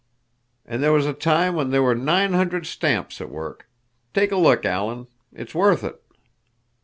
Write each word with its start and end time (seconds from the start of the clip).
An' 0.65 0.81
there 0.81 0.91
was 0.91 1.05
a 1.05 1.13
time 1.13 1.53
when 1.53 1.69
there 1.69 1.83
were 1.83 1.93
nine 1.93 2.33
hundred 2.33 2.65
stamps 2.65 3.21
at 3.21 3.29
work. 3.29 3.69
Take 4.15 4.31
a 4.31 4.35
look, 4.35 4.65
Alan. 4.65 5.05
It's 5.31 5.53
worth 5.53 5.83
it." 5.83 6.01